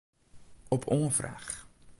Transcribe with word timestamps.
Op 0.75 0.83
oanfraach. 0.91 1.67